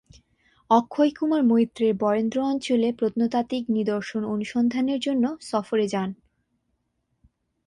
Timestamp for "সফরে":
5.41-5.85